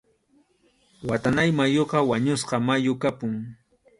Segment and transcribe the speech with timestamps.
[1.09, 3.33] Watanáy mayuqa wañusqa mayu kapun.